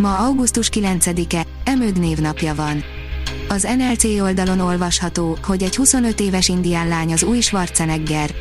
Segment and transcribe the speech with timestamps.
[0.00, 2.84] Ma augusztus 9-e, Emőd névnapja van.
[3.48, 8.34] Az NLC oldalon olvasható, hogy egy 25 éves indián lány az új Schwarzenegger.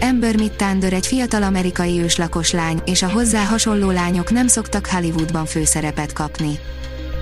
[0.00, 5.46] Ember Mittander egy fiatal amerikai őslakos lány, és a hozzá hasonló lányok nem szoktak Hollywoodban
[5.46, 6.58] főszerepet kapni.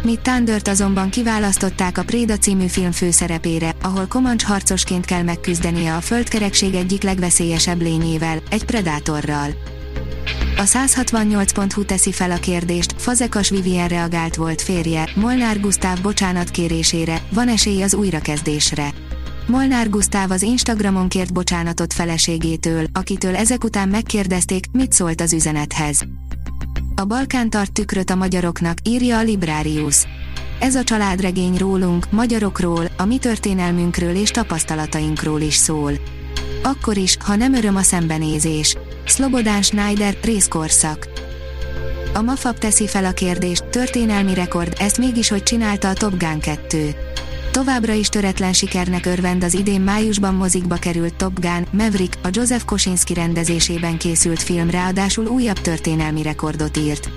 [0.02, 6.75] Mittandert azonban kiválasztották a Préda című film főszerepére, ahol komancs harcosként kell megküzdenie a földkerekség
[6.75, 9.49] egyik legveszélyesebb lényével, egy predátorral.
[10.61, 17.23] A 168.hu teszi fel a kérdést, Fazekas Vivien reagált volt férje, Molnár Gusztáv bocsánat kérésére,
[17.33, 18.93] van esély az újrakezdésre.
[19.47, 26.01] Molnár Gusztáv az Instagramon kért bocsánatot feleségétől, akitől ezek után megkérdezték, mit szólt az üzenethez.
[26.95, 30.07] A Balkán tart tükröt a magyaroknak, írja a Librarius.
[30.59, 35.93] Ez a családregény rólunk, magyarokról, a mi történelmünkről és tapasztalatainkról is szól.
[36.63, 38.77] Akkor is, ha nem öröm a szembenézés.
[39.11, 41.09] Slobodán Schneider, részkorszak.
[42.15, 46.41] A Mafab teszi fel a kérdést, történelmi rekord, ezt mégis hogy csinálta a Top Gun
[46.41, 46.95] 2.
[47.51, 52.65] Továbbra is töretlen sikernek örvend az idén májusban mozikba került Top Gun, Maverick, a Joseph
[52.65, 57.11] Kosinski rendezésében készült film ráadásul újabb történelmi rekordot írt.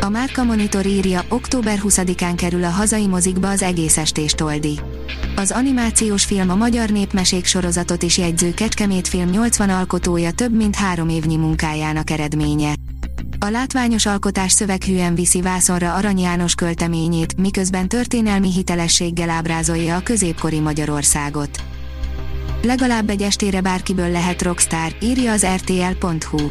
[0.00, 4.80] A Márka Monitor írja, október 20-án kerül a hazai mozikba az egész estés toldi.
[5.42, 10.74] Az animációs film a Magyar Népmesék sorozatot is jegyző Kecskemét film 80 alkotója több mint
[10.74, 12.74] három évnyi munkájának eredménye.
[13.38, 20.60] A látványos alkotás szöveghűen viszi vászonra Arany János költeményét, miközben történelmi hitelességgel ábrázolja a középkori
[20.60, 21.58] Magyarországot.
[22.62, 26.50] Legalább egy estére bárkiből lehet rockstar, írja az rtl.hu.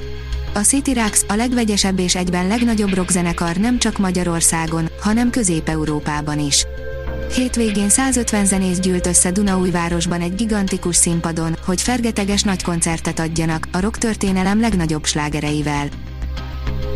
[0.53, 6.65] A City Rax, a legvegyesebb és egyben legnagyobb rockzenekar nem csak Magyarországon, hanem Közép-Európában is.
[7.29, 13.79] Hétvégén 150 zenész gyűlt össze Dunaújvárosban egy gigantikus színpadon, hogy fergeteges nagy koncertet adjanak, a
[13.79, 15.87] rock történelem legnagyobb slágereivel.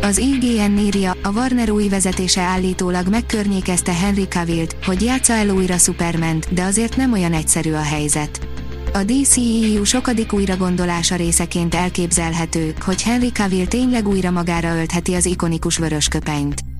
[0.00, 5.76] Az IGN írja, a Warner új vezetése állítólag megkörnyékezte Henry Cavill-t, hogy játsza el újra
[5.76, 8.46] superman de azért nem olyan egyszerű a helyzet.
[8.92, 15.76] A DCEU sokadik újragondolása részeként elképzelhető, hogy Henry Cavill tényleg újra magára öltheti az ikonikus
[15.76, 16.75] vörösköpenyt.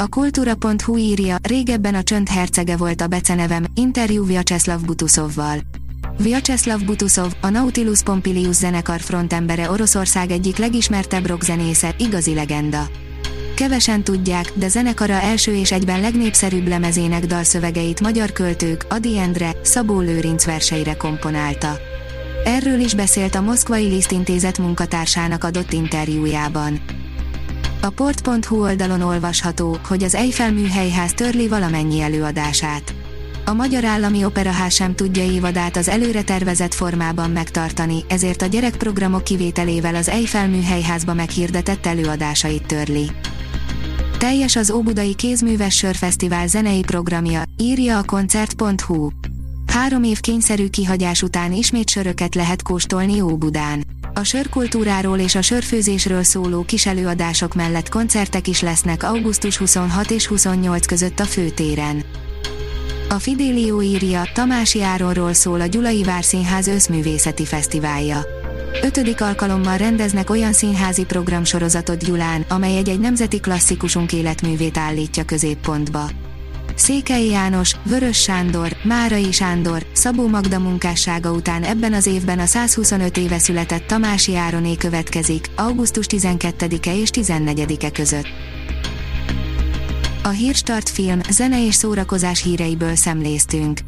[0.00, 5.58] A kultúra.hu írja, régebben a csönd hercege volt a becenevem, interjú Vyacheslav Butusovval.
[6.18, 12.88] Vyacheslav Butusov, a Nautilus Pompilius zenekar frontembere Oroszország egyik legismertebb rockzenésze, igazi legenda.
[13.54, 20.00] Kevesen tudják, de zenekara első és egyben legnépszerűbb lemezének dalszövegeit magyar költők, Adi Endre, Szabó
[20.00, 21.76] Lőrinc verseire komponálta.
[22.44, 26.80] Erről is beszélt a Moszkvai Liszt Intézet munkatársának adott interjújában.
[27.80, 32.94] A port.hu oldalon olvasható, hogy az Eiffel műhelyház törli valamennyi előadását.
[33.44, 39.24] A Magyar Állami Operaház sem tudja évadát az előre tervezett formában megtartani, ezért a gyerekprogramok
[39.24, 43.10] kivételével az Eiffel műhelyházba meghirdetett előadásait törli.
[44.18, 49.08] Teljes az Óbudai Kézműves Sörfesztivál zenei programja, írja a koncert.hu.
[49.66, 53.84] Három év kényszerű kihagyás után ismét söröket lehet kóstolni Óbudán.
[54.18, 60.26] A sörkultúráról és a sörfőzésről szóló kis előadások mellett koncertek is lesznek augusztus 26 és
[60.26, 62.04] 28 között a főtéren.
[63.08, 68.20] A Fidelio írja, Tamási Áronról szól a Gyulai Várszínház összművészeti fesztiválja.
[68.82, 76.10] Ötödik alkalommal rendeznek olyan színházi programsorozatot Gyulán, amely egy-egy nemzeti klasszikusunk életművét állítja középpontba.
[76.78, 83.16] Székely János, Vörös Sándor, Márai Sándor, Szabó Magda munkássága után ebben az évben a 125
[83.16, 88.26] éve született Tamási Ároné következik, augusztus 12-e és 14-e között.
[90.22, 93.87] A Hírstart film, zene és szórakozás híreiből szemléztünk.